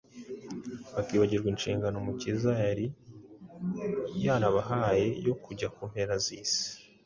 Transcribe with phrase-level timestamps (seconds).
[0.95, 2.85] bakibagirwa inshingano Umukiza yari
[4.25, 6.63] yarabahaye yo kujya ku mpera z’isi.